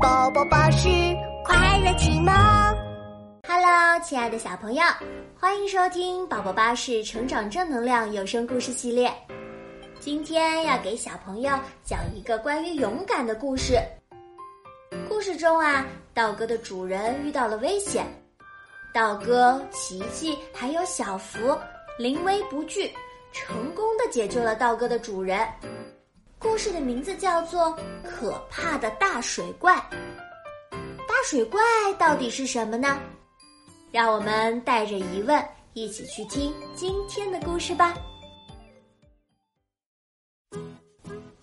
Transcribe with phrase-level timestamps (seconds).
[0.00, 0.88] 宝宝巴士
[1.44, 2.32] 快乐启蒙。
[3.46, 4.82] Hello，亲爱的小朋友，
[5.36, 9.12] 欢迎收听宝宝巴士成长正能量有声故事系列。
[9.98, 11.50] 今天要给小朋友
[11.82, 13.76] 讲一个关于勇敢的故事。
[15.08, 15.84] 故事中啊，
[16.14, 18.06] 道哥的主人遇到了危险，
[18.94, 21.58] 道哥、琪琪还有小福
[21.98, 22.92] 临危不惧，
[23.32, 25.40] 成功的解救了道哥的主人。
[26.40, 29.74] 故事的名字叫做《可怕的大水怪》。
[30.70, 31.60] 大水怪
[31.98, 32.96] 到底是什么呢？
[33.90, 37.92] 让我们带着疑问一起去听今天的故事吧。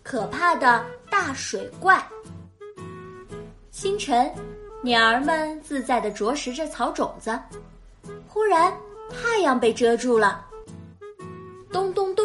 [0.02, 2.02] 可怕的大水怪。
[3.72, 4.34] 清晨，
[4.82, 7.38] 鸟儿们自在地啄食着草种子。
[8.30, 8.74] 忽然，
[9.10, 10.46] 太阳被遮住了。
[11.70, 12.25] 咚咚咚。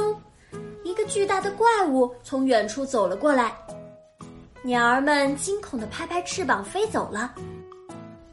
[0.91, 3.57] 一个巨大的怪物从远处走了过来，
[4.62, 7.33] 鸟儿们惊恐地拍拍翅膀飞走了。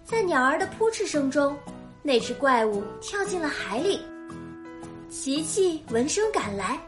[0.03, 1.55] 在鸟儿的扑翅声中，
[2.01, 4.01] 那只怪物跳进了海里。
[5.07, 6.79] 琪琪闻声赶来，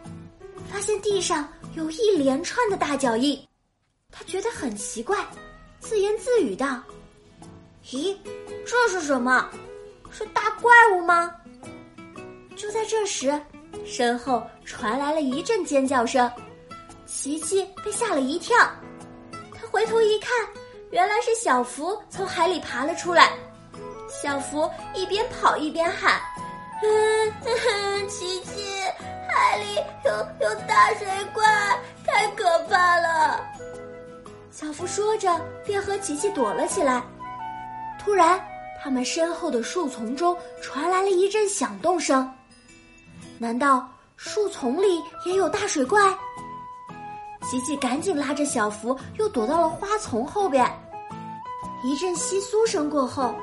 [0.71, 3.39] 发现地上有一连串的大脚印，
[4.11, 5.23] 他觉得很奇怪，
[5.79, 6.81] 自言自语道
[7.91, 8.17] ：“咦，
[8.65, 9.47] 这是什么？
[10.09, 11.31] 是大怪物吗？”
[12.57, 13.39] 就在这时。
[13.85, 16.31] 身后传来了一阵尖叫声，
[17.05, 18.55] 琪琪被吓了一跳。
[19.31, 20.31] 他回头一看，
[20.91, 23.31] 原来是小福从海里爬了出来。
[24.09, 26.19] 小福一边跑一边喊
[26.83, 28.81] ：“嗯，琪琪，
[29.27, 29.75] 海里
[30.05, 30.11] 有
[30.47, 31.43] 有大水怪，
[32.05, 33.39] 太可怕了！”
[34.51, 37.01] 小福说着，便和琪琪躲了起来。
[37.99, 38.43] 突然，
[38.81, 42.29] 他们身后的树丛中传来了一阵响动声。
[43.41, 43.87] 难道
[44.17, 46.01] 树丛里也有大水怪？
[47.49, 50.69] 琪琪赶紧拉着小福，又躲到了花丛后边。
[51.81, 53.33] 一阵窸窣声过后，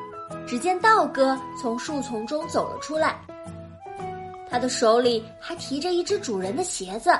[0.46, 3.18] 只见道哥从树丛中走了出来，
[4.50, 7.10] 他的手里还提着一只主人的鞋子。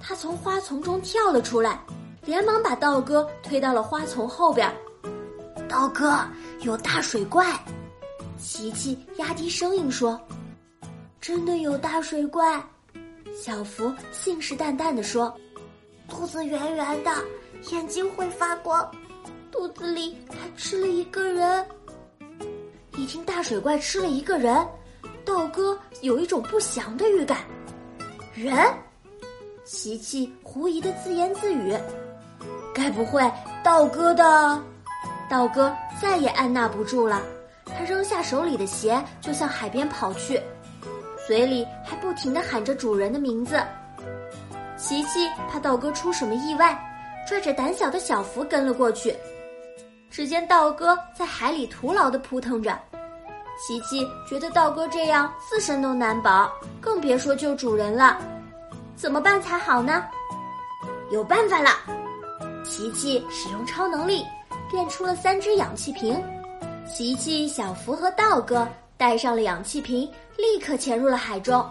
[0.00, 1.82] 他从花丛中跳了出来，
[2.22, 4.72] 连忙把道哥推到了花丛后边。
[5.68, 6.16] 道哥，
[6.60, 7.58] 有大水怪！
[8.38, 10.18] 琪琪压低声音说
[11.20, 12.62] ：“真的有大水怪！”
[13.34, 15.34] 小福信誓旦旦地说
[16.08, 17.10] ：“肚子圆圆的，
[17.72, 18.88] 眼睛会发光，
[19.50, 21.66] 肚子里还吃了一个人。”
[22.98, 24.66] 一听大水怪吃了一个人，
[25.24, 27.38] 道哥有一种不祥的预感。
[28.34, 28.52] 人，
[29.64, 31.72] 琪琪狐疑的自言自语
[32.74, 33.22] ：“该不会
[33.62, 34.60] 道哥的？”
[35.30, 35.72] 道哥
[36.02, 37.22] 再也按捺不住了，
[37.66, 40.42] 他扔下手里的鞋，就向海边跑去，
[41.24, 43.62] 嘴里还不停的喊着主人的名字。
[44.76, 46.76] 琪琪怕道哥出什么意外，
[47.28, 49.14] 拽着胆小的小福跟了过去。
[50.10, 52.76] 只见道哥在海里徒劳的扑腾着。
[53.58, 56.50] 琪琪觉得道哥这样自身都难保，
[56.80, 58.18] 更别说救主人了。
[58.96, 60.04] 怎么办才好呢？
[61.10, 61.70] 有办法了！
[62.64, 64.24] 琪琪使用超能力，
[64.70, 66.22] 变出了三只氧气瓶。
[66.86, 68.66] 琪琪、小福和道哥
[68.96, 71.64] 带上了氧气瓶，立刻潜入了海中。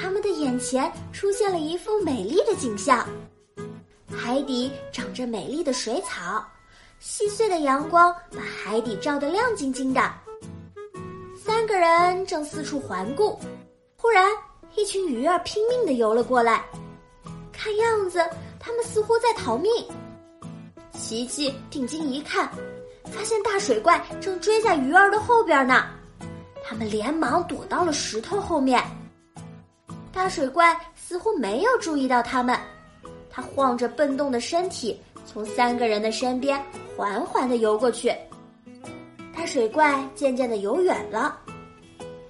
[0.00, 3.06] 他们的眼前出现了一幅美丽的景象：
[4.10, 6.44] 海底长着美丽的水草，
[7.00, 10.00] 细碎的阳光把海底照得亮晶晶的。
[11.66, 13.38] 个人正四处环顾，
[13.96, 14.30] 忽然
[14.74, 16.64] 一群鱼儿拼命的游了过来，
[17.52, 18.20] 看样子
[18.58, 19.70] 他们似乎在逃命。
[20.92, 22.50] 琪琪定睛一看，
[23.04, 25.86] 发现大水怪正追在鱼儿的后边呢。
[26.64, 28.82] 他们连忙躲到了石头后面。
[30.12, 32.58] 大水怪似乎没有注意到他们，
[33.30, 36.60] 它晃着笨重的身体，从三个人的身边
[36.96, 38.12] 缓缓的游过去。
[39.36, 41.38] 大水怪渐渐的游远了，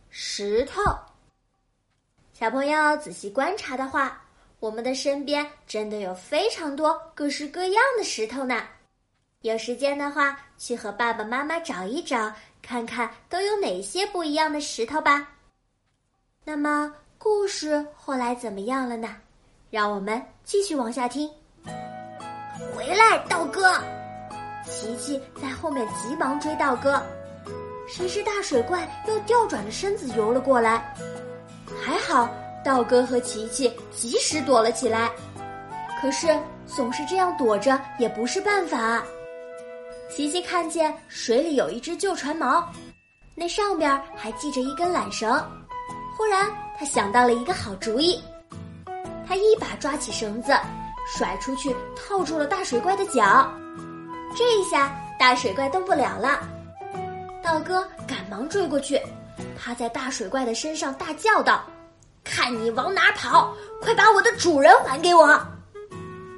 [0.09, 0.81] 石头，
[2.41, 4.19] 小朋友仔细观察的话，
[4.59, 8.63] 我们的身边真的有非常多各式各样的石头呢。
[9.41, 15.29] 有时间的话，去和爸爸妈妈找一找，看看都有哪些不一样的石头吧。
[16.43, 19.15] 那么，故事后来怎么样了呢？
[19.69, 21.29] 让我们继续往下听。
[22.75, 23.71] 回来，道哥！
[24.65, 26.99] 琪琪在后面急忙追道哥。
[27.87, 30.91] 谁知大水怪又调转着身子游了过来，
[31.83, 32.29] 还好
[32.63, 35.09] 道哥和琪琪及时躲了起来。
[35.99, 36.27] 可是
[36.65, 39.03] 总是这样躲着也不是办法。
[40.09, 42.63] 琪琪看见水里有一只旧船锚，
[43.33, 45.31] 那上边还系着一根缆绳。
[46.17, 48.21] 忽然他想到了一个好主意，
[49.27, 50.53] 他一把抓起绳子，
[51.07, 53.49] 甩出去套住了大水怪的脚。
[54.35, 56.39] 这一下大水怪动不了了。
[57.43, 59.01] 道哥赶忙追过去，
[59.63, 61.63] 趴在大水怪的身上大叫道
[62.25, 63.55] ：“看你往哪跑！
[63.79, 65.27] 快把我的主人还给我！”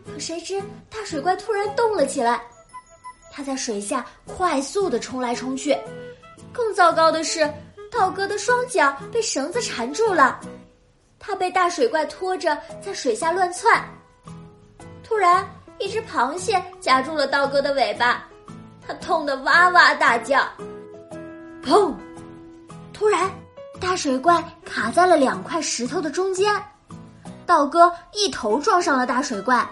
[0.05, 2.41] 可谁知大水怪突然动了起来，
[3.31, 5.73] 他在水下快速的冲来冲去。
[6.51, 7.49] 更糟糕的是，
[7.89, 10.37] 道哥的双脚被绳子缠住了，
[11.17, 13.81] 他被大水怪拖着在水下乱窜。
[15.01, 15.47] 突然，
[15.79, 18.27] 一只螃蟹夹住了道哥的尾巴，
[18.85, 20.45] 他痛得哇哇大叫。
[21.63, 21.95] 砰！
[22.93, 23.29] 突然，
[23.79, 26.53] 大水怪卡在了两块石头的中间，
[27.45, 29.67] 道哥一头撞上了大水怪，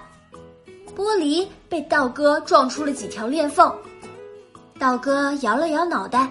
[0.96, 3.74] 玻璃被道哥撞出了几条裂缝。
[4.80, 6.30] 道哥摇了摇脑袋，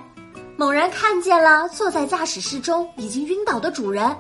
[0.57, 4.15] 猛然看见了坐在驾驶室中已经晕倒的主人，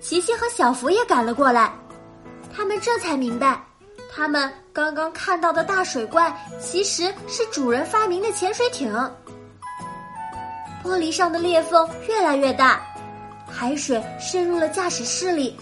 [0.00, 1.72] 琪琪和小福也赶了过来，
[2.54, 3.62] 他们这才明白，
[4.14, 8.88] 他们刚刚看到的大水怪其实是主人发明的潜水艇。
[10.84, 12.78] 玻璃上的裂缝越来越大，
[13.50, 15.58] 海水渗入了驾驶室里。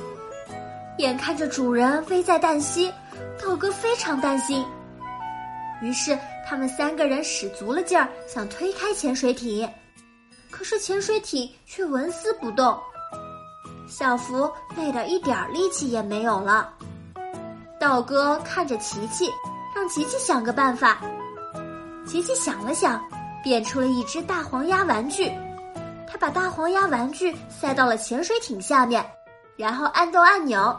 [0.98, 2.92] 眼看着主人危在旦夕，
[3.40, 4.66] 道哥非常担心。
[5.80, 9.68] 于是他们三个人使足了劲儿，想推开潜水艇，
[10.50, 12.76] 可是潜水艇却纹丝不动。
[13.88, 16.72] 小福累得一点力气也没有了。
[17.78, 19.30] 道哥看着琪琪，
[19.74, 21.00] 让琪琪想个办法。
[22.06, 23.00] 琪琪想了想。
[23.42, 25.30] 变出了一只大黄鸭玩具，
[26.06, 29.04] 他把大黄鸭玩具塞到了潜水艇下面，
[29.56, 30.74] 然后按动按钮，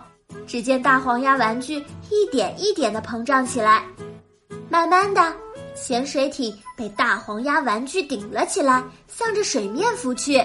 [0.48, 3.86] 只见大黄鸭玩具一点一点的膨胀起来，
[4.69, 5.33] 慢慢的，
[5.75, 10.42] 潜水艇被大黄鸭玩具顶了起来，向着水面浮去。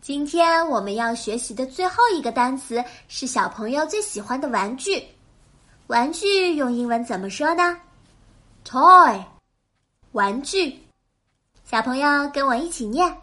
[0.00, 5.02] 今天我们要学习的最后一个单词是小朋友最喜欢的玩具，
[5.86, 7.76] 玩具用英文怎么说呢
[8.64, 9.18] ？toy。
[10.14, 10.80] 玩具，
[11.64, 13.20] 小朋友跟我一起念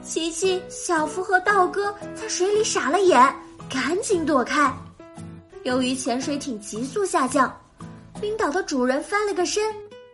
[0.04, 3.34] 琪琪、小福和道哥在水里傻了眼，
[3.70, 4.74] 赶紧躲开。
[5.64, 7.56] 由于潜水艇急速下降，
[8.20, 9.64] 冰岛的主人翻了个身，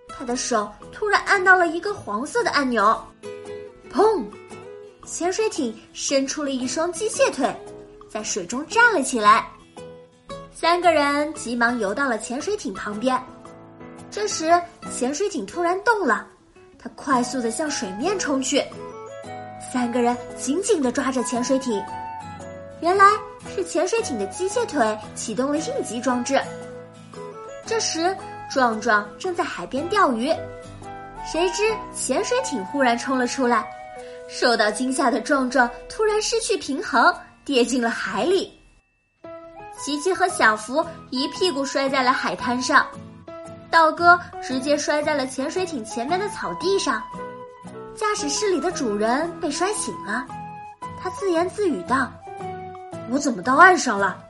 [0.09, 3.03] 他的手突然按到了一个黄色的按钮，
[3.91, 4.23] 砰！
[5.05, 7.55] 潜水艇伸出了一双机械腿。
[8.17, 9.45] 在水中站了起来，
[10.51, 13.15] 三个人急忙游到了潜水艇旁边。
[14.09, 14.59] 这时，
[14.91, 16.25] 潜水艇突然动了，
[16.79, 18.65] 它快速的向水面冲去。
[19.71, 21.79] 三个人紧紧的抓着潜水艇，
[22.81, 23.05] 原来
[23.55, 26.41] 是潜水艇的机械腿启动了应急装置。
[27.67, 28.17] 这时，
[28.49, 30.33] 壮壮正在海边钓鱼，
[31.23, 33.63] 谁知潜水艇忽然冲了出来，
[34.27, 37.13] 受到惊吓的壮壮突然失去平衡，
[37.47, 38.51] 跌进了海里。
[39.79, 42.85] 琪琪和小福一屁股摔在了海滩上，
[43.71, 47.01] 道哥直接摔在了潜水艇前面的草地上。
[47.95, 50.27] 驾驶室里的主人被摔醒了，
[51.01, 52.11] 他自言自语道
[53.09, 54.21] ：“我怎么到岸上了？”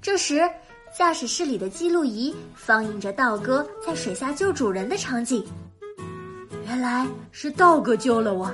[0.00, 0.50] 这时，
[0.96, 5.46] 驾驶室里的记录仪放映着道哥在水下救主人的场景。
[6.64, 8.50] 原来是道哥救了我，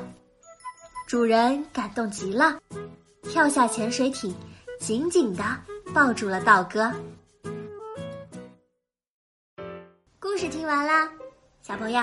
[1.07, 2.59] 主人感动极了，
[3.25, 4.35] 跳下潜水艇，
[4.79, 5.43] 紧紧的
[5.93, 6.93] 抱住了道哥。
[10.21, 11.11] 故事听完啦，
[11.63, 12.03] 小朋友。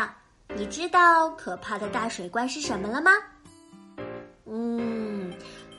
[0.54, 3.12] 你知道可怕的大水怪是什么了吗？
[4.46, 5.34] 嗯，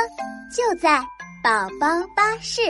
[0.56, 1.00] 就在
[1.44, 2.62] 宝宝巴士。